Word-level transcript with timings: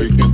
breaking. 0.00 0.29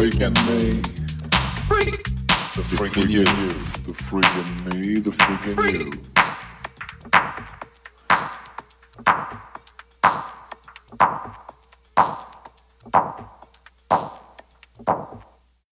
Freaking 0.00 0.34
me. 0.48 0.80
The 2.56 2.62
freaking 2.62 3.10
you. 3.10 3.24
The 3.24 3.92
freaking 3.92 4.74
me, 4.74 4.98
the 4.98 5.10
freaking 5.10 5.72
you. 5.74 6.19